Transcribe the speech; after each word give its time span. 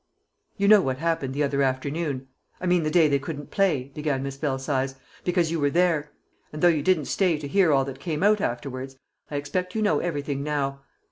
"You 0.57 0.67
know 0.67 0.81
what 0.81 0.97
happened 0.97 1.35
the 1.35 1.43
other 1.43 1.61
afternoon 1.61 2.27
I 2.59 2.65
mean 2.65 2.81
the 2.81 2.89
day 2.89 3.07
they 3.07 3.19
couldn't 3.19 3.51
play," 3.51 3.91
began 3.93 4.23
Miss 4.23 4.35
Belsize, 4.35 4.95
"because 5.23 5.51
you 5.51 5.59
were 5.59 5.69
there; 5.69 6.11
and 6.51 6.63
though 6.63 6.67
you 6.69 6.81
didn't 6.81 7.05
stay 7.05 7.37
to 7.37 7.47
hear 7.47 7.71
all 7.71 7.85
that 7.85 7.99
came 7.99 8.23
out 8.23 8.41
afterwards, 8.41 8.95
I 9.29 9.35
expect 9.35 9.75
you 9.75 9.83
know 9.83 9.99
everything 9.99 10.41
now. 10.41 10.81